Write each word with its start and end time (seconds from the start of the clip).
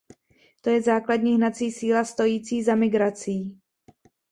To 0.61 0.69
je 0.69 0.81
základní 0.81 1.35
hnací 1.35 1.71
síla 1.71 2.05
stojící 2.05 2.63
za 2.63 2.75
migrací. 2.75 3.59